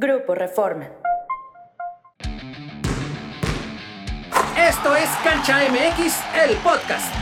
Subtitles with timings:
[0.00, 0.88] Grupo Reforma.
[4.56, 7.14] Esto es Cancha MX, el podcast.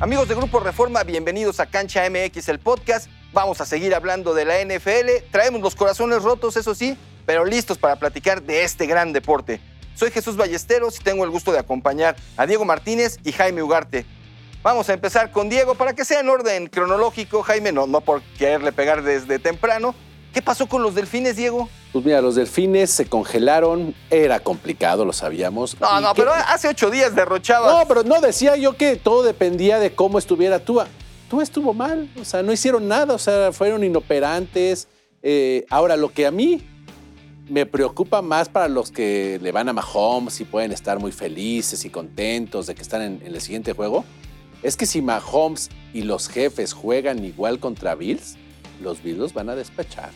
[0.00, 3.08] Amigos de Grupo Reforma, bienvenidos a Cancha MX, el podcast.
[3.32, 5.30] Vamos a seguir hablando de la NFL.
[5.30, 9.60] Traemos los corazones rotos, eso sí, pero listos para platicar de este gran deporte.
[9.98, 14.06] Soy Jesús Ballesteros y tengo el gusto de acompañar a Diego Martínez y Jaime Ugarte.
[14.62, 17.42] Vamos a empezar con Diego para que sea en orden cronológico.
[17.42, 19.96] Jaime, no, no por quererle pegar desde temprano.
[20.32, 21.68] ¿Qué pasó con los delfines, Diego?
[21.92, 25.76] Pues mira, los delfines se congelaron, era complicado, lo sabíamos.
[25.80, 27.80] No, ¿Y no, pero hace ocho días derrochaba.
[27.80, 30.86] No, pero no decía yo que todo dependía de cómo estuviera Tua.
[31.28, 34.86] Tua estuvo mal, o sea, no hicieron nada, o sea, fueron inoperantes.
[35.24, 36.64] Eh, ahora, lo que a mí
[37.48, 41.84] me preocupa más para los que le van a Mahomes y pueden estar muy felices
[41.84, 44.04] y contentos de que están en, en el siguiente juego,
[44.62, 48.36] es que si Mahomes y los jefes juegan igual contra Bills,
[48.82, 50.10] los Bills los van a despachar.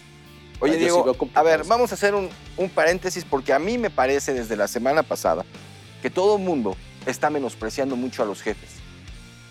[0.61, 3.91] Oye, sí Diego, a ver, vamos a hacer un, un paréntesis porque a mí me
[3.91, 5.44] parece desde la semana pasada
[6.00, 8.70] que todo el mundo está menospreciando mucho a los jefes.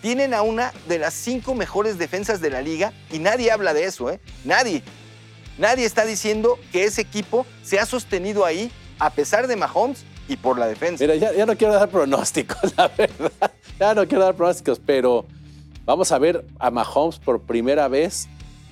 [0.00, 3.84] Tienen a una de las cinco mejores defensas de la liga y nadie habla de
[3.84, 4.20] eso, ¿eh?
[4.44, 4.82] Nadie.
[5.62, 10.34] Nadie está diciendo que ese equipo se ha sostenido ahí a pesar de Mahomes y
[10.34, 11.04] por la defensa.
[11.04, 13.30] Mira, ya, ya no quiero dar pronósticos, la verdad.
[13.78, 15.24] Ya no quiero dar pronósticos, pero
[15.84, 18.26] vamos a ver a Mahomes por primera vez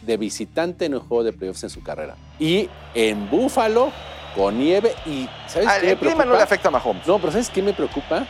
[0.05, 2.17] de visitante en un juego de playoffs en su carrera.
[2.41, 3.93] Y en Búfalo,
[4.35, 4.93] con nieve.
[5.07, 7.07] Y ¿sabes Ah, qué me el clima no le afecta a Mahomes.
[7.07, 8.27] No, pero ¿sabes qué me preocupa?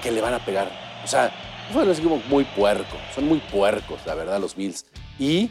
[0.00, 0.70] Que le van a pegar.
[1.02, 1.32] O sea,
[1.72, 2.96] Búfalo es como muy puerco.
[3.16, 4.86] Son muy puercos, la verdad, los Bills.
[5.18, 5.50] Y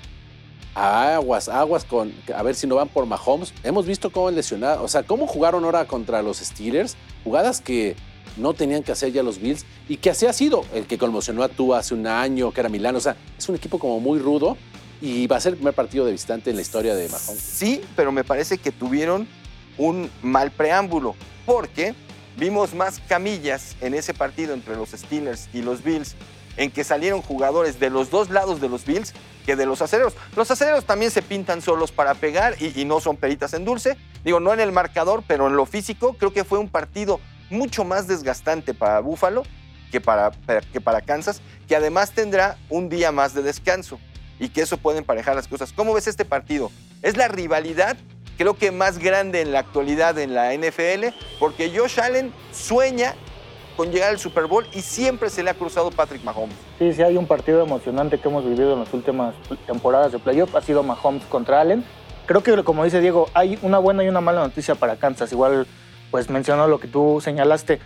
[0.76, 2.14] aguas, aguas con.
[2.36, 3.54] A ver si no van por Mahomes.
[3.64, 4.84] Hemos visto cómo han lesionado.
[4.84, 6.96] O sea, cómo jugaron ahora contra los Steelers.
[7.24, 7.96] Jugadas que
[8.38, 9.66] no tenían que hacer ya los Bills.
[9.90, 10.64] Y que así ha sido.
[10.74, 12.96] El que conmocionó a tú hace un año, que era Milán.
[12.96, 14.58] O sea, es un equipo como muy rudo.
[15.02, 17.42] Y va a ser el primer partido de visitante en la historia de Mahomes.
[17.42, 19.28] Sí, pero me parece que tuvieron
[19.78, 21.94] un mal preámbulo, porque
[22.38, 26.16] vimos más camillas en ese partido entre los Steelers y los Bills,
[26.58, 29.14] en que salieron jugadores de los dos lados de los Bills
[29.46, 30.14] que de los acereros.
[30.36, 33.98] Los acereros también se pintan solos para pegar y, no son peritas en dulce.
[34.24, 37.84] Digo, no en el marcador, pero en lo físico, creo que fue un partido mucho
[37.84, 39.44] más desgastante para Buffalo
[39.92, 40.32] que para,
[40.74, 44.00] que para Kansas, que además tendrá un día más de descanso
[44.40, 45.72] y que eso puede emparejar las cosas.
[45.72, 46.72] ¿Cómo ves este partido?
[47.02, 47.96] Es la rivalidad,
[48.38, 53.16] creo que más grande en la actualidad en la NFL, porque Josh Allen sueña
[53.76, 56.56] con llegar al Super Bowl y siempre se le ha cruzado Patrick Mahomes.
[56.80, 59.36] Sí, sí, hay un partido emocionante que hemos vivido en las últimas
[59.68, 60.56] temporadas de playoff.
[60.56, 61.84] Ha sido Mahomes contra Allen.
[62.26, 65.32] Creo que, como dice Diego, hay una buena y una mala noticia para Kansas.
[65.32, 65.68] Igual,
[66.12, 67.80] pues mencionó lo que tú señalaste.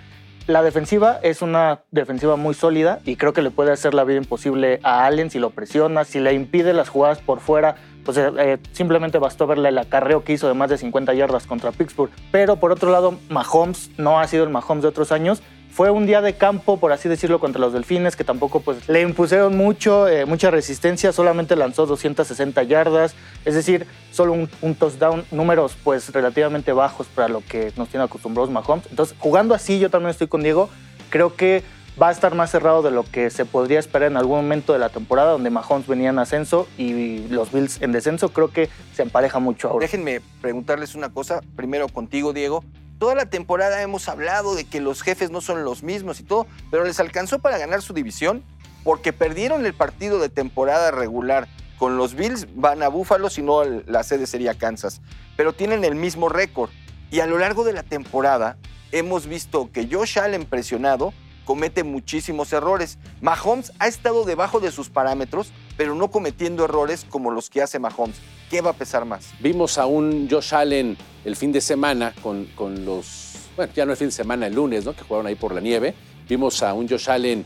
[0.47, 4.17] La defensiva es una defensiva muy sólida y creo que le puede hacer la vida
[4.17, 7.75] imposible a Allen si lo presiona, si le impide las jugadas por fuera.
[8.03, 11.45] Pues eh, eh, simplemente bastó verle el acarreo que hizo de más de 50 yardas
[11.45, 12.09] contra Pittsburgh.
[12.31, 16.05] Pero por otro lado, Mahomes no ha sido el Mahomes de otros años fue un
[16.05, 20.07] día de campo, por así decirlo, contra los Delfines, que tampoco pues, le impusieron mucho,
[20.07, 23.15] eh, mucha resistencia, solamente lanzó 260 yardas,
[23.45, 28.05] es decir, solo un, un touchdown, números pues relativamente bajos para lo que nos tiene
[28.05, 28.87] acostumbrados Mahomes.
[28.89, 30.69] Entonces, jugando así, yo también estoy con Diego,
[31.09, 31.63] creo que
[32.01, 34.79] va a estar más cerrado de lo que se podría esperar en algún momento de
[34.79, 39.03] la temporada, donde Mahomes venía en ascenso y los Bills en descenso, creo que se
[39.03, 39.83] empareja mucho ahora.
[39.83, 42.63] Déjenme preguntarles una cosa, primero contigo, Diego.
[42.99, 46.47] Toda la temporada hemos hablado de que los jefes no son los mismos y todo,
[46.69, 48.43] pero les alcanzó para ganar su división
[48.83, 53.63] porque perdieron el partido de temporada regular con los Bills, van a Búfalo, si no
[53.63, 55.01] la sede sería Kansas,
[55.37, 56.71] pero tienen el mismo récord.
[57.09, 58.57] Y a lo largo de la temporada
[58.91, 61.13] hemos visto que Josh Allen presionado
[61.45, 62.97] comete muchísimos errores.
[63.21, 67.79] Mahomes ha estado debajo de sus parámetros, pero no cometiendo errores como los que hace
[67.79, 68.17] Mahomes.
[68.49, 69.29] ¿Qué va a pesar más?
[69.39, 73.35] Vimos a un Josh Allen el fin de semana con, con los.
[73.55, 74.93] Bueno, ya no el fin de semana, el lunes, ¿no?
[74.93, 75.93] Que jugaron ahí por la nieve.
[76.27, 77.45] Vimos a un Josh Allen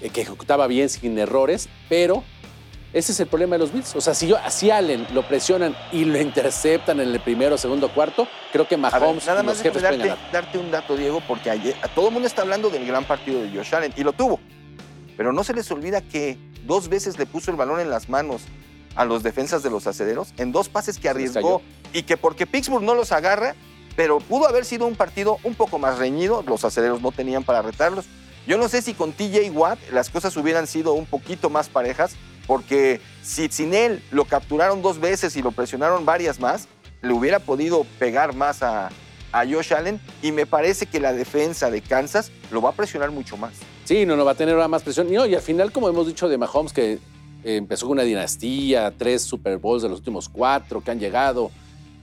[0.00, 2.22] eh, que ejecutaba bien, sin errores, pero
[2.92, 3.96] ese es el problema de los Bills.
[3.96, 7.88] O sea, si, yo, si Allen lo presionan y lo interceptan en el primero, segundo,
[7.94, 10.32] cuarto, creo que A ver, Mahomes nada y más los jefes déjame pueden darte, ganar.
[10.44, 13.40] darte un dato, Diego, porque ayer, a todo el mundo está hablando del gran partido
[13.40, 14.38] de Josh Allen y lo tuvo.
[15.16, 18.42] Pero no se les olvida que dos veces le puso el balón en las manos
[18.94, 21.62] a los defensas de los acederos en dos pases que arriesgó
[21.92, 23.54] y que porque Pittsburgh no los agarra,
[23.96, 27.62] pero pudo haber sido un partido un poco más reñido, los acederos no tenían para
[27.62, 28.06] retarlos.
[28.46, 32.16] Yo no sé si con TJ Watt las cosas hubieran sido un poquito más parejas,
[32.46, 36.66] porque si sin él lo capturaron dos veces y lo presionaron varias más,
[37.02, 38.90] le hubiera podido pegar más a,
[39.32, 43.10] a Josh Allen y me parece que la defensa de Kansas lo va a presionar
[43.10, 43.52] mucho más.
[43.84, 45.08] Sí, no, no va a tener ahora más presión.
[45.08, 46.98] Y, no, y al final, como hemos dicho de Mahomes, que
[47.44, 51.50] empezó con una dinastía, tres Super Bowls de los últimos cuatro que han llegado.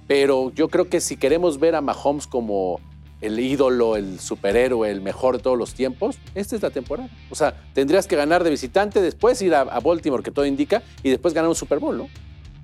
[0.07, 2.79] Pero yo creo que si queremos ver a Mahomes como
[3.21, 7.09] el ídolo, el superhéroe, el mejor de todos los tiempos, esta es la temporada.
[7.29, 11.09] O sea, tendrías que ganar de visitante, después ir a, Baltimore, que todo indica, y
[11.09, 12.07] después ganar un Super Bowl, ¿no?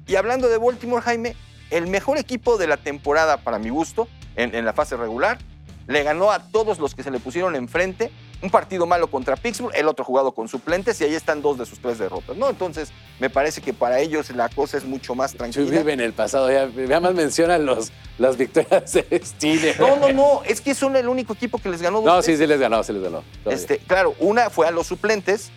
[0.07, 1.35] Y hablando de Baltimore, Jaime,
[1.71, 5.39] el mejor equipo de la temporada, para mi gusto, en, en la fase regular,
[5.87, 8.11] le ganó a todos los que se le pusieron enfrente.
[8.45, 11.65] Un partido malo contra Pittsburgh, el otro jugado con suplentes, y ahí están dos de
[11.65, 12.47] sus tres derrotas, ¿no?
[12.47, 15.67] Entonces, me parece que para ellos la cosa es mucho más tranquila.
[15.71, 19.79] vive en el pasado, ya, ya más mencionan los, las victorias de Steelers.
[19.79, 22.37] No, no, no, es que son el único equipo que les ganó dos No, veces.
[22.37, 23.23] sí, sí les ganó, sí les ganó.
[23.43, 23.59] todavía.
[23.59, 25.49] Este, claro, una fue a los suplentes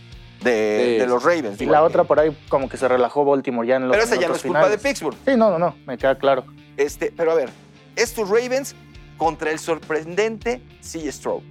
[0.43, 1.23] de, Sí, de los.
[1.23, 1.61] Ravens.
[1.61, 4.17] Y la otra por ahí como que se relajó Baltimore ya en los Pero esa
[4.17, 4.79] ya no es culpa de.
[4.79, 5.17] Pittsburgh.
[5.26, 6.46] Sí, no, no, no, me queda claro.
[6.79, 7.50] Este, pero a ver,
[7.96, 8.75] estos Ravens
[9.19, 11.12] contra el sorprendente C.
[11.12, 11.43] Stroud.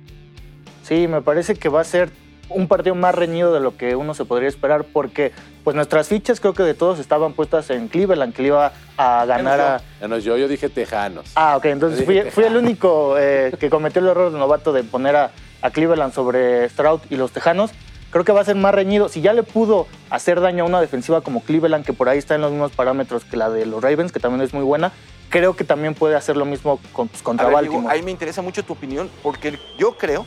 [0.88, 2.12] Sí, me parece que va a ser
[2.50, 5.34] un partido más reñido de lo que uno se podría esperar porque
[5.66, 9.26] pues nuestras fichas creo que de todos estaban puestas en Cleveland, que le iba a
[9.26, 9.82] ganar a...
[10.00, 11.30] Ya no, yo, yo dije Tejanos.
[11.36, 15.18] Ah, ok, entonces fui, el único eh, que cometió el error de novato de poner
[15.18, 15.32] a,
[15.62, 17.72] a Cleveland sobre Stroud y los Tejanos.
[18.12, 19.10] Creo que va a ser más reñido.
[19.10, 22.36] Si ya le pudo hacer daño a una defensiva como Cleveland, que por ahí está
[22.36, 24.94] en los mismos parámetros que la de los Ravens, que también es muy buena,
[25.28, 27.94] creo que también puede hacer lo mismo con- pues, A contra ver, Baltimore.
[27.94, 30.26] ahí me interesa mucho tu opinión porque yo creo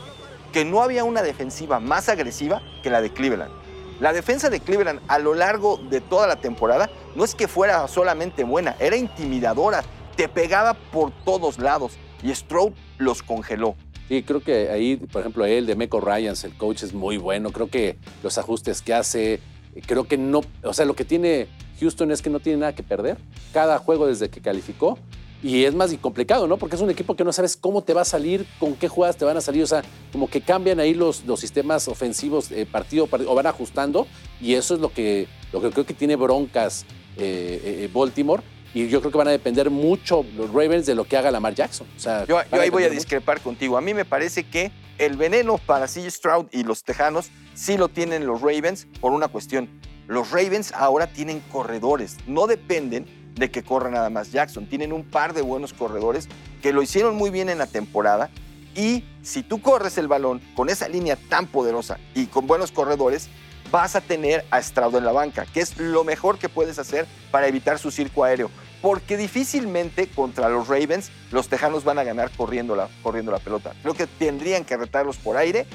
[0.53, 3.53] que no había una defensiva más agresiva que la de Cleveland.
[4.01, 7.87] La defensa de Cleveland a lo largo de toda la temporada no es que fuera
[7.87, 9.85] solamente buena, era intimidadora,
[10.17, 11.93] te pegaba por todos lados
[12.23, 13.77] y Stroud los congeló.
[14.09, 17.53] Sí, creo que ahí, por ejemplo, él de Meco Ryans, el coach, es muy bueno.
[17.53, 19.41] Creo que los ajustes que hace,
[19.87, 21.47] creo que no, o sea, lo que tiene
[21.79, 23.19] Houston es que no tiene nada que perder.
[23.53, 24.99] Cada juego desde que calificó.
[25.43, 26.59] Y es más complicado, ¿no?
[26.59, 29.17] Porque es un equipo que no sabes cómo te va a salir, con qué jugadas
[29.17, 29.63] te van a salir.
[29.63, 29.83] O sea,
[30.13, 34.07] como que cambian ahí los, los sistemas ofensivos eh, partido partido, o van ajustando.
[34.41, 36.85] Y eso es lo que, lo que creo que tiene broncas
[37.17, 38.43] eh, eh, Baltimore.
[38.75, 41.55] Y yo creo que van a depender mucho los Ravens de lo que haga Lamar
[41.55, 41.89] Jackson.
[41.97, 42.95] O sea, Yo, ahí voy a mucho.
[42.95, 43.77] discrepar contigo.
[43.77, 46.09] A mí me parece que el veneno para C.
[46.09, 49.69] Stroud y los Tejanos sí lo tienen los Ravens por una cuestión.
[50.07, 54.67] Los Ravens ahora tienen corredores, no dependen de que corra nada más Jackson.
[54.67, 56.29] Tienen un par de buenos corredores
[56.63, 58.31] que lo hicieron muy bien en la temporada.
[58.75, 63.29] Y si tú corres el balón con esa línea tan poderosa y con buenos corredores,
[63.71, 67.07] vas a tener a Stroud en la banca, que es lo mejor que puedes hacer
[67.31, 68.51] para evitar su circo aéreo.
[68.83, 73.75] Porque difícilmente contra los Ravens los Tejanos van a ganar corriendo la, corriendo la pelota.
[73.83, 75.67] Creo que tendrían que retarlos por aire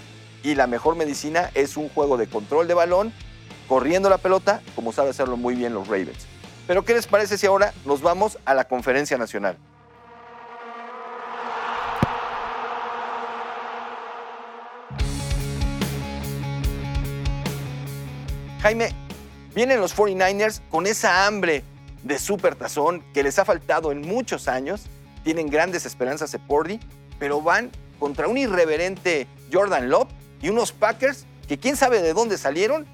[0.43, 3.13] y la mejor medicina es un juego de control de balón,
[3.67, 6.27] corriendo la pelota, como sabe hacerlo muy bien los Ravens.
[6.67, 9.57] Pero ¿qué les parece si ahora nos vamos a la conferencia nacional?
[18.61, 18.89] Jaime,
[19.53, 21.63] vienen los 49ers con esa hambre
[22.01, 24.87] de supertazón que les ha faltado en muchos años.
[25.23, 26.79] Tienen grandes esperanzas de Pordy,
[27.19, 30.09] pero van contra un irreverente Jordan Love
[30.41, 32.87] y unos Packers que quién sabe de dónde salieron,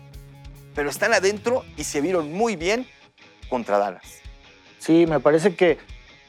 [0.75, 2.85] pero están adentro y se vieron muy bien
[3.51, 4.21] contra Dallas.
[4.80, 5.77] Sí, me parece que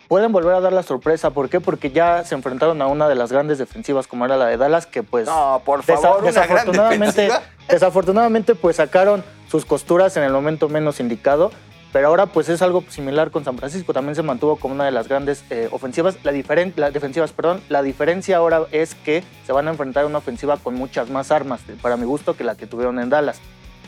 [0.08, 1.30] pueden volver a dar la sorpresa.
[1.30, 1.58] ¿Por qué?
[1.60, 4.84] Porque ya se enfrentaron a una de las grandes defensivas como era la de Dallas,
[4.84, 7.30] que pues No, por desa- favor, una desafortunadamente,
[7.69, 11.50] desafortunadamente pues sacaron sus costuras en el momento menos indicado.
[11.93, 13.93] Pero ahora pues es algo similar con San Francisco.
[13.93, 16.17] También se mantuvo como una de las grandes eh, ofensivas.
[16.24, 17.60] La diferen- las defensivas, perdón.
[17.69, 21.31] La diferencia ahora es que se van a enfrentar a una ofensiva con muchas más
[21.31, 23.41] armas, para mi gusto, que la que tuvieron en Dallas.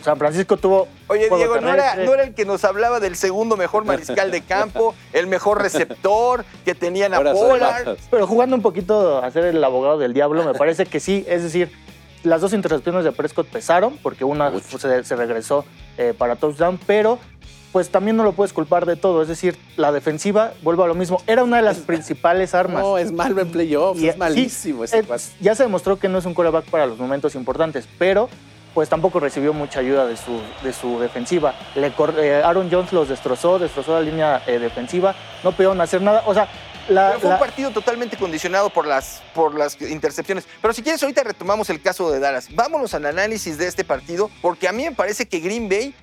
[0.05, 3.57] San Francisco tuvo Oye, Diego, ¿no era, no era el que nos hablaba del segundo
[3.57, 7.99] mejor mariscal de campo, el mejor receptor, que tenían a Ahora bajas.
[8.11, 11.25] Pero jugando un poquito a ser el abogado del diablo, me parece que sí.
[11.27, 11.73] Es decir,
[12.23, 15.65] las dos intercepciones de Prescott pesaron, porque una se, se regresó
[15.97, 17.19] eh, para touchdown, pero
[17.73, 19.21] pues también no lo puedes culpar de todo.
[19.21, 22.83] Es decir, la defensiva, vuelvo a lo mismo, era una de las principales armas.
[22.83, 25.25] No, es malo en playoffs, Y, es malísimo sí, ese cuate.
[25.41, 28.29] ya se demostró que no es un quarterback para los momentos importantes, pero
[28.75, 31.55] pues tampoco recibió mucha ayuda de su, de su defensiva.
[31.77, 35.15] Le cor- eh, Aaron Jones los destrozó, destrozó la línea eh, defensiva,
[35.45, 36.23] no pudieron hacer nada.
[36.27, 36.49] O sea,
[36.89, 40.47] la, Pero fue la- un partido totalmente condicionado por las, por las intercepciones.
[40.61, 42.49] Pero si quieres, ahorita retomamos el caso de Dallas.
[42.55, 45.95] Vámonos al análisis de este partido, porque a mí me parece que Green Bay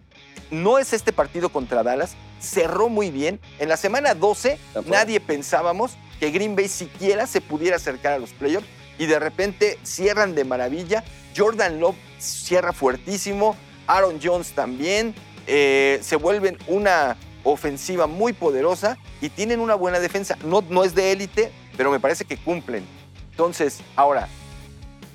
[0.50, 2.16] no es este partido contra Dallas.
[2.40, 3.40] Cerró muy bien.
[3.60, 4.96] En la semana 12, Tampoco.
[4.96, 8.66] nadie pensábamos que Green Bay siquiera se pudiera acercar a los playoffs.
[9.02, 11.04] Y de repente cierran de maravilla.
[11.36, 13.56] Jordan Love cierra fuertísimo.
[13.88, 15.16] Aaron Jones también.
[15.48, 20.38] Eh, se vuelven una ofensiva muy poderosa y tienen una buena defensa.
[20.46, 22.84] No, no es de élite, pero me parece que cumplen.
[23.32, 24.28] Entonces, ahora,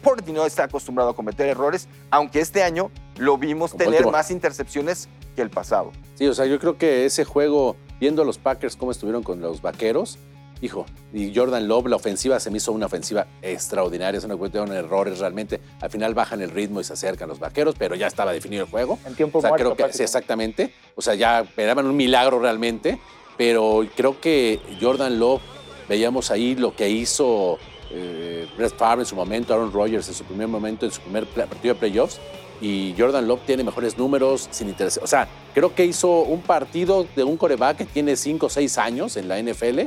[0.03, 4.17] Purdy no está acostumbrado a cometer errores, aunque este año lo vimos Con tener Baltimore.
[4.17, 5.93] más intercepciones que el pasado.
[6.17, 9.41] Sí, o sea, yo creo que ese juego, viendo a los Packers cómo estuvieron con
[9.41, 10.19] los vaqueros,
[10.61, 14.69] hijo, y Jordan Love, la ofensiva se me hizo una ofensiva extraordinaria, es una cuestión
[14.71, 15.61] de errores realmente.
[15.81, 18.71] Al final bajan el ritmo y se acercan los vaqueros, pero ya estaba definido el
[18.71, 18.99] juego.
[19.07, 20.73] En tiempo O sea, muerto, creo que sí, exactamente.
[20.95, 22.99] O sea, ya esperaban un milagro realmente,
[23.37, 25.43] pero creo que Jordan Love,
[25.89, 27.59] veíamos ahí lo que hizo
[27.91, 31.27] eh, Brett Favre en su momento, Aaron Rodgers en su primer momento, en su primer
[31.27, 32.19] partido de playoffs,
[32.61, 34.99] y Jordan Love tiene mejores números sin interés.
[35.03, 38.79] O sea, creo que hizo un partido de un coreback que tiene 5 o 6
[38.79, 39.81] años en la NFL.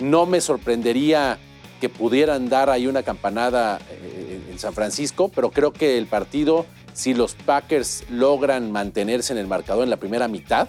[0.00, 1.38] No me sorprendería
[1.80, 6.66] que pudieran dar ahí una campanada eh, en San Francisco, pero creo que el partido,
[6.92, 10.68] si los Packers logran mantenerse en el marcador en la primera mitad,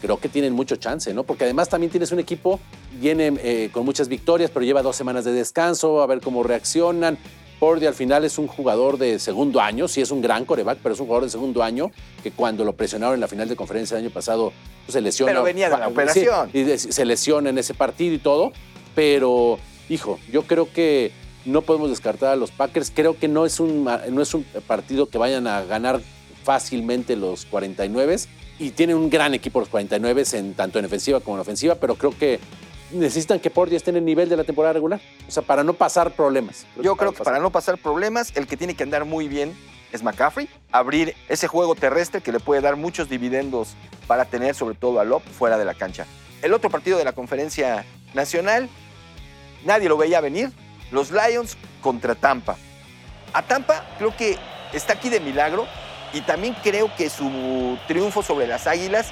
[0.00, 1.24] creo que tienen mucho chance, ¿no?
[1.24, 2.60] Porque además también tienes un equipo,
[3.00, 7.18] viene eh, con muchas victorias, pero lleva dos semanas de descanso, a ver cómo reaccionan.
[7.58, 10.94] Purdy al final es un jugador de segundo año, sí es un gran coreback, pero
[10.94, 11.90] es un jugador de segundo año
[12.22, 14.52] que cuando lo presionaron en la final de conferencia el año pasado
[14.84, 15.32] pues, se lesiona.
[15.32, 16.50] Pero venía de la Sí, operación.
[16.52, 18.52] y se lesiona en ese partido y todo,
[18.94, 19.58] pero
[19.88, 21.12] hijo, yo creo que
[21.44, 22.90] no podemos descartar a los Packers.
[22.94, 26.00] Creo que no es un, no es un partido que vayan a ganar
[26.42, 28.16] fácilmente los 49
[28.58, 31.94] y tienen un gran equipo los 49 en tanto en defensiva como en ofensiva, pero
[31.96, 32.40] creo que
[32.90, 35.72] necesitan que Purdy esté en el nivel de la temporada regular, o sea, para no
[35.72, 36.66] pasar problemas.
[36.82, 39.56] Yo creo que para no pasar problemas, el que tiene que andar muy bien
[39.92, 43.74] es McCaffrey, abrir ese juego terrestre que le puede dar muchos dividendos
[44.06, 46.06] para tener sobre todo a Lop fuera de la cancha.
[46.42, 48.68] El otro partido de la conferencia nacional,
[49.64, 50.52] nadie lo veía venir,
[50.90, 52.56] los Lions contra Tampa.
[53.32, 54.38] A Tampa creo que
[54.72, 55.66] está aquí de milagro
[56.12, 59.10] y también creo que su triunfo sobre las Águilas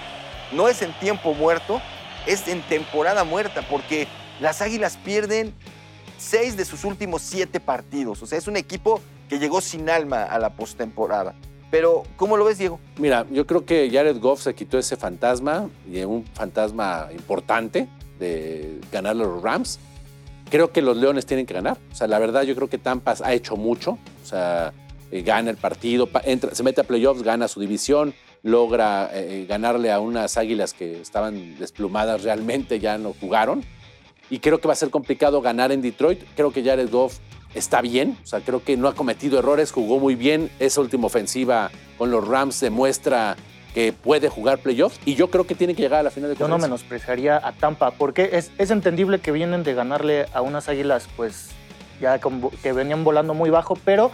[0.52, 1.80] no es en tiempo muerto,
[2.26, 4.08] es en temporada muerta porque
[4.40, 5.52] las Águilas pierden
[6.18, 8.22] seis de sus últimos siete partidos.
[8.22, 11.34] O sea, es un equipo que llegó sin alma a la postemporada.
[11.70, 12.78] Pero, ¿cómo lo ves, Diego?
[12.98, 17.88] Mira, yo creo que Jared Goff se quitó ese fantasma, y un fantasma importante
[18.18, 19.80] de ganar los Rams.
[20.50, 21.78] Creo que los Leones tienen que ganar.
[21.90, 23.98] O sea, la verdad, yo creo que Tampa ha hecho mucho.
[24.22, 24.72] O sea,
[25.10, 28.14] eh, gana el partido, pa- entra- se mete a playoffs, gana su división,
[28.44, 33.64] logra eh, ganarle a unas águilas que estaban desplumadas realmente, ya no jugaron.
[34.30, 36.20] Y creo que va a ser complicado ganar en Detroit.
[36.36, 37.18] Creo que Jared Goff
[37.54, 40.50] está bien, o sea, creo que no ha cometido errores, jugó muy bien.
[40.58, 43.36] Esa última ofensiva con los Rams demuestra
[43.72, 46.36] que puede jugar playoffs y yo creo que tiene que llegar a la final de
[46.36, 50.68] Yo no menospreciaría a Tampa, porque es, es entendible que vienen de ganarle a unas
[50.68, 51.48] águilas, pues
[52.00, 54.10] ya con- que venían volando muy bajo, pero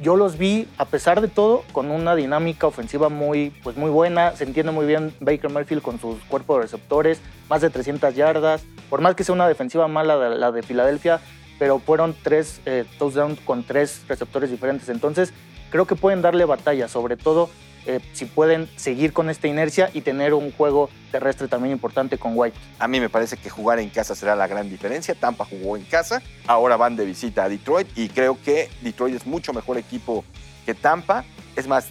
[0.00, 4.34] yo los vi, a pesar de todo, con una dinámica ofensiva muy, pues muy buena.
[4.34, 8.64] Se entiende muy bien Baker Mayfield con sus cuerpos de receptores, más de 300 yardas.
[8.88, 11.20] Por más que sea una defensiva mala la de Filadelfia,
[11.58, 14.88] pero fueron tres eh, touchdowns con tres receptores diferentes.
[14.88, 15.34] Entonces,
[15.70, 17.50] creo que pueden darle batalla, sobre todo
[17.86, 22.32] eh, si pueden seguir con esta inercia y tener un juego terrestre también importante con
[22.36, 22.56] White.
[22.78, 25.14] A mí me parece que jugar en casa será la gran diferencia.
[25.14, 29.26] Tampa jugó en casa, ahora van de visita a Detroit y creo que Detroit es
[29.26, 30.24] mucho mejor equipo
[30.66, 31.24] que Tampa.
[31.56, 31.86] Es más,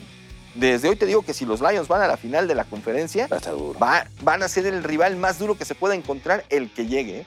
[0.55, 3.27] desde hoy te digo que si los Lions van a la final de la conferencia,
[3.31, 3.77] Va a estar duro.
[3.79, 7.25] va- van a ser el rival más duro que se pueda encontrar, el que llegue,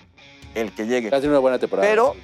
[0.54, 1.10] el que llegue.
[1.10, 1.88] Va a tener una buena temporada.
[1.88, 2.14] Pero-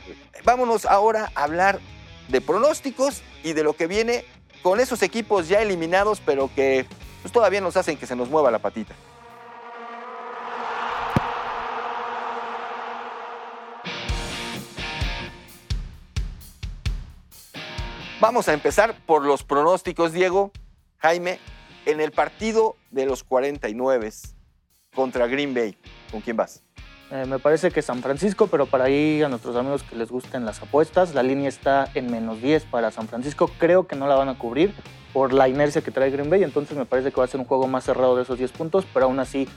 [0.44, 1.80] Vámonos ahora a hablar
[2.28, 4.24] de pronósticos y de lo que viene
[4.68, 6.84] con esos equipos ya eliminados, pero que
[7.22, 8.94] pues, todavía nos hacen que se nos mueva la patita.
[18.20, 20.52] Vamos a empezar por los pronósticos, Diego.
[20.98, 21.40] Jaime,
[21.86, 24.10] en el partido de los 49
[24.94, 25.78] contra Green Bay,
[26.10, 26.62] ¿con quién vas?
[27.10, 30.44] Eh, me parece que San Francisco, pero para ahí a nuestros amigos que les gusten
[30.44, 33.50] las apuestas, la línea está en menos 10 para San Francisco.
[33.58, 34.74] Creo que no la van a cubrir
[35.14, 37.46] por la inercia que trae Green Bay, entonces me parece que va a ser un
[37.46, 39.48] juego más cerrado de esos 10 puntos, pero aún así,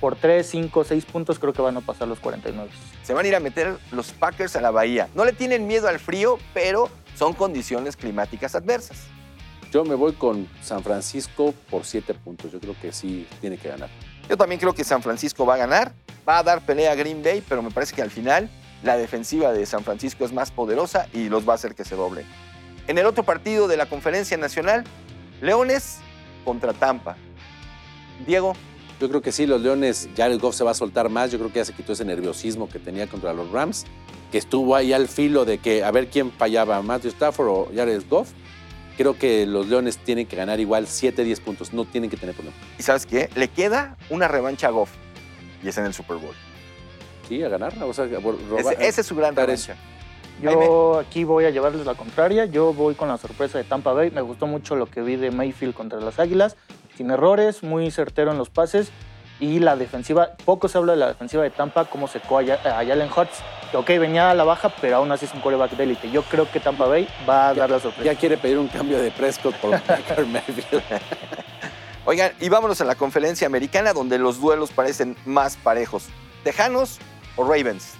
[0.00, 2.70] por 3, 5, 6 puntos creo que van a pasar los 49.
[3.02, 5.08] se van a ir a meter los Packers a la bahía.
[5.14, 9.06] No le tienen miedo al frío, pero son condiciones climáticas adversas.
[9.72, 12.52] Yo me voy con San Francisco por siete puntos.
[12.52, 13.88] Yo creo que sí tiene que ganar.
[14.28, 15.92] Yo también creo que San Francisco va a ganar,
[16.28, 18.50] va a dar pelea a Green Bay, pero me parece que al final
[18.82, 21.96] la defensiva de San Francisco es más poderosa y los va a hacer que se
[21.96, 22.26] doblen.
[22.86, 24.84] En el otro partido de la Conferencia Nacional,
[25.40, 25.98] Leones
[26.44, 27.16] contra Tampa.
[28.26, 28.54] Diego,
[29.00, 31.30] Yo creo que sí, los Leones, Jared Goff se va a soltar más.
[31.30, 33.86] Yo creo que ya se quitó ese nerviosismo que tenía contra los Rams,
[34.32, 38.02] que estuvo ahí al filo de que a ver quién fallaba, Matthew Stafford o Jared
[38.10, 38.30] Goff.
[38.96, 41.72] Creo que los Leones tienen que ganar igual 7, 10 puntos.
[41.72, 42.56] No tienen que tener problema.
[42.76, 43.30] ¿y sabes qué?
[43.36, 44.90] Le queda una revancha a Goff
[45.62, 46.34] y es en el Super Bowl.
[47.28, 47.74] Sí, a ganar.
[47.82, 49.76] O sea, a robar- Ese, ese es su gran revancha.
[50.40, 52.44] Yo aquí voy a llevarles la contraria.
[52.44, 54.10] Yo voy con la sorpresa de Tampa Bay.
[54.10, 56.56] Me gustó mucho lo que vi de Mayfield contra las Águilas.
[56.96, 58.90] Sin errores, muy certero en los pases.
[59.40, 63.08] Y la defensiva, poco se habla de la defensiva de Tampa, cómo secó a, Jalen
[63.14, 63.38] Hurts.
[63.72, 66.10] Ok, venía a la baja, pero aún así es un coreback de élite.
[66.10, 68.12] Yo creo que Tampa Bay va a dar la sorpresa.
[68.12, 70.82] Ya quiere pedir un cambio de Prescott por Baker Mayfield.
[72.08, 76.06] Oigan, y vámonos a la conferencia americana donde los duelos parecen más parejos.
[76.42, 77.00] ¿Tejanos
[77.36, 77.96] o Ravens?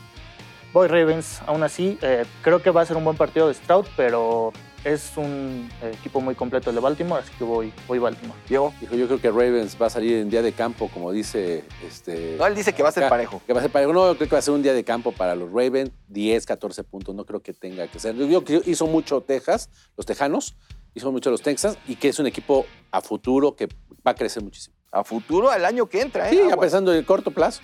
[0.72, 1.98] Voy Ravens, aún así.
[2.00, 5.92] eh, creo que va a ser un buen partido de Stroud, pero es un eh,
[5.92, 8.38] equipo muy completo el de Baltimore, así que voy, voy Baltimore.
[8.48, 8.72] Diego.
[8.80, 12.36] Dijo, yo creo que Ravens va a salir en día de campo, como dice este.
[12.38, 13.42] No, él dice que va a ser acá, parejo.
[13.46, 13.92] Que va a ser parejo.
[13.92, 16.46] No, yo creo que va a ser un día de campo para los Ravens, 10,
[16.46, 17.14] 14 puntos.
[17.14, 18.14] No creo que tenga que ser.
[18.14, 20.56] Yo creo que hizo mucho Texas, los Tejanos,
[20.98, 23.66] hizo mucho los Texas, y que es un equipo a futuro que
[24.06, 24.76] va a crecer muchísimo.
[24.92, 26.30] A futuro, al año que entra, ¿eh?
[26.30, 27.62] Sí, ya pensando en el corto plazo.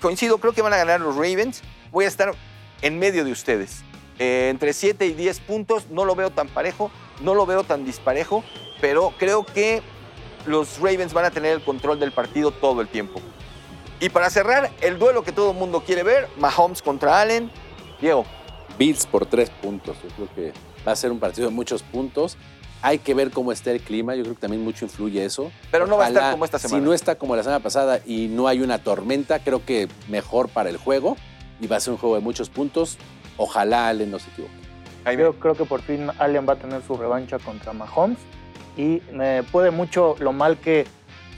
[0.00, 1.62] Coincido, creo que van a ganar los Ravens.
[1.92, 2.32] Voy a estar
[2.82, 3.82] en medio de ustedes.
[4.18, 7.84] Eh, entre 7 y 10 puntos, no lo veo tan parejo, no lo veo tan
[7.84, 8.42] disparejo,
[8.80, 9.82] pero creo que
[10.46, 13.20] los Ravens van a tener el control del partido todo el tiempo.
[14.00, 17.50] Y para cerrar, el duelo que todo el mundo quiere ver, Mahomes contra Allen.
[18.00, 18.24] Diego,
[18.78, 19.96] Bills por tres puntos.
[20.02, 20.52] Yo creo que
[20.86, 22.36] va a ser un partido de muchos puntos.
[22.80, 24.14] Hay que ver cómo está el clima.
[24.14, 25.50] Yo creo que también mucho influye eso.
[25.70, 26.80] Pero no va a estar como esta semana.
[26.80, 30.48] Si no está como la semana pasada y no hay una tormenta, creo que mejor
[30.48, 31.16] para el juego.
[31.60, 32.98] Y va a ser un juego de muchos puntos.
[33.36, 34.52] Ojalá Allen no se equivoque.
[35.16, 38.18] Yo creo que por fin Allen va a tener su revancha contra Mahomes
[38.76, 40.86] y me puede mucho lo mal que,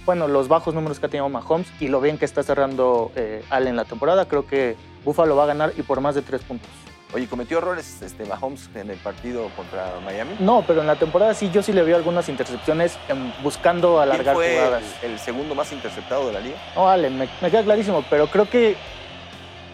[0.04, 3.44] bueno, los bajos números que ha tenido Mahomes y lo bien que está cerrando eh,
[3.48, 4.26] Allen la temporada.
[4.26, 6.68] Creo que Buffalo va a ganar y por más de tres puntos.
[7.12, 10.36] Oye, ¿cometió errores este, Mahomes en el partido contra Miami?
[10.38, 12.96] No, pero en la temporada sí, yo sí le vi algunas intercepciones
[13.42, 14.84] buscando ¿Quién alargar fue jugadas.
[15.02, 16.56] el, el segundo más interceptado de la liga?
[16.76, 18.76] No, Allen, me, me queda clarísimo, pero creo que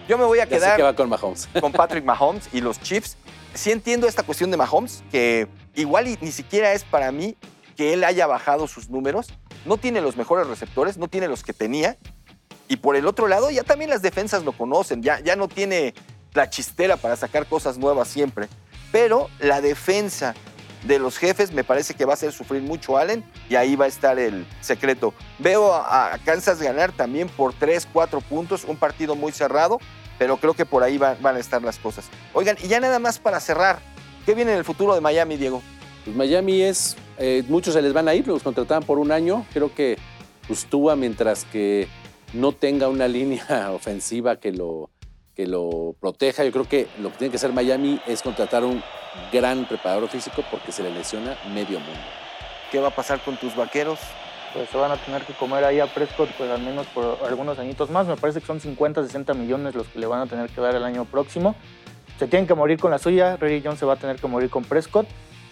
[0.08, 1.46] Yo me voy a Ya sé quedar que va con Mahomes.
[1.60, 3.18] con Patrick Mahomes y los Chiefs.
[3.52, 7.36] Sí entiendo esta cuestión de Mahomes, que igual y ni siquiera es para mí
[7.76, 9.28] que él haya bajado sus números.
[9.66, 11.98] No tiene los mejores receptores, no tiene los que tenía.
[12.68, 15.94] Y por el otro lado, ya también las defensas lo conocen, ya, ya no tiene
[16.36, 18.48] la chistera para sacar cosas nuevas siempre.
[18.92, 20.34] Pero la defensa
[20.84, 23.86] de los jefes me parece que va a hacer sufrir mucho Allen y ahí va
[23.86, 25.12] a estar el secreto.
[25.38, 29.80] Veo a, Kansas ganar también por 3, 4 puntos, un partido muy cerrado,
[30.18, 32.04] pero creo que por ahí va- van a estar las cosas.
[32.34, 33.80] Oigan, y ya nada más para cerrar,
[34.24, 35.60] ¿qué viene en el futuro de Miami, Diego?
[36.04, 39.44] Pues Miami es, eh, muchos se les van a ir, los contrataban por un año.
[39.52, 39.98] Creo que
[40.70, 41.88] Tua, mientras que
[42.32, 44.88] no tenga una línea ofensiva que lo,
[45.36, 48.82] que lo proteja, yo creo que lo que tiene que hacer Miami es contratar un
[49.32, 52.00] gran preparador físico porque se le lesiona medio mundo.
[52.72, 54.00] ¿Qué va a pasar con tus vaqueros?
[54.56, 57.58] pues, se van a tener que comer ahí a Prescott pues, al menos por algunos
[57.58, 58.06] añitos más.
[58.06, 60.74] Me parece que son 50, 60 millones los que le van a tener que dar
[60.74, 61.54] el año próximo.
[62.18, 63.36] Se tienen que morir con la suya.
[63.36, 65.06] Reggie Jones se va a tener que morir con Prescott.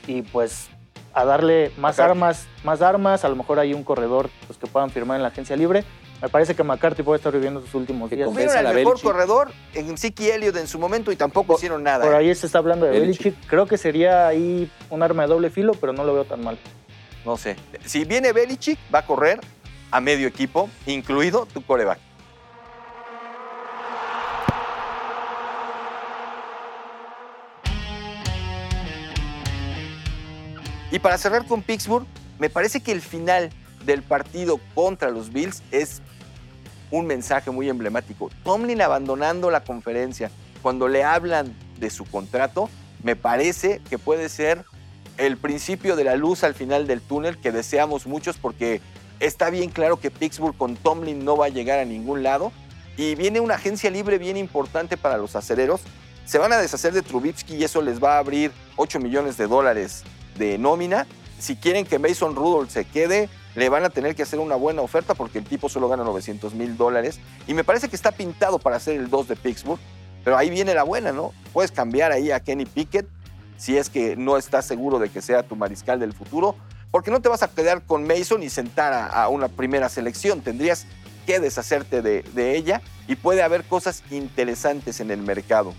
[0.06, 0.68] Y pues
[1.12, 3.24] a darle más armas, más armas.
[3.24, 5.84] A lo mejor hay un corredor pues, que puedan firmar en la agencia libre.
[6.24, 8.30] Me parece que McCarthy puede estar viviendo sus últimos Que días.
[8.30, 9.02] Tuvieron la mejor Belichick.
[9.02, 12.02] corredor en Siki Elliott en su momento y tampoco Por- hicieron nada.
[12.02, 12.16] Por ¿eh?
[12.16, 13.24] ahí se está hablando de Belichick.
[13.24, 13.46] Belichick.
[13.46, 16.56] Creo que sería ahí un arma de doble filo, pero no lo veo tan mal.
[17.26, 17.56] No sé.
[17.84, 19.38] Si viene Belichick, va a correr
[19.90, 21.98] a medio equipo, incluido tu coreback.
[30.90, 32.06] Y para cerrar con Pittsburgh,
[32.38, 33.50] me parece que el final
[33.84, 36.00] del partido contra los Bills es
[36.94, 38.30] un mensaje muy emblemático.
[38.44, 40.30] Tomlin abandonando la conferencia
[40.62, 42.70] cuando le hablan de su contrato,
[43.02, 44.64] me parece que puede ser
[45.18, 48.80] el principio de la luz al final del túnel que deseamos muchos porque
[49.20, 52.52] está bien claro que Pittsburgh con Tomlin no va a llegar a ningún lado
[52.96, 55.80] y viene una agencia libre bien importante para los acereros.
[56.24, 59.46] Se van a deshacer de Trubitsky y eso les va a abrir 8 millones de
[59.48, 60.04] dólares
[60.38, 61.06] de nómina.
[61.38, 64.82] Si quieren que Mason Rudolph se quede, le van a tener que hacer una buena
[64.82, 67.20] oferta porque el tipo solo gana 900 mil dólares.
[67.46, 69.80] Y me parece que está pintado para ser el 2 de Pittsburgh.
[70.24, 71.32] Pero ahí viene la buena, ¿no?
[71.52, 73.06] Puedes cambiar ahí a Kenny Pickett
[73.56, 76.56] si es que no estás seguro de que sea tu mariscal del futuro,
[76.90, 80.40] porque no te vas a quedar con Mason y sentar a, una primera selección.
[80.40, 80.86] Tendrías
[81.26, 85.72] que deshacerte de, de ella y puede haber cosas interesantes en el mercado.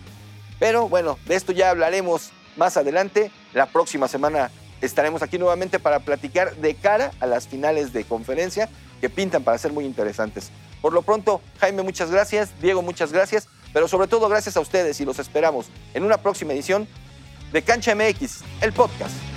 [0.59, 3.31] Pero bueno, de esto ya hablaremos más adelante.
[3.53, 8.69] La próxima semana estaremos aquí nuevamente para platicar de cara a las finales de conferencia
[9.01, 10.51] que pintan para ser muy interesantes.
[10.81, 12.49] Por lo pronto, Jaime, muchas gracias.
[12.61, 13.47] Diego, muchas gracias.
[13.73, 16.87] Pero sobre todo, gracias a ustedes y los esperamos en una próxima edición
[17.51, 19.34] de Cancha MX, el podcast.